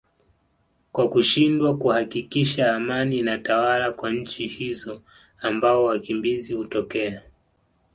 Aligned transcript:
kwa 0.91 1.09
kushindwa 1.09 1.77
kuhakikisha 1.77 2.75
amani 2.75 3.17
inatawala 3.19 3.91
kwa 3.91 4.11
nchi 4.11 4.47
hizo 4.47 5.01
ambao 5.41 5.83
wakimbizi 5.83 6.53
hutokea 6.53 7.21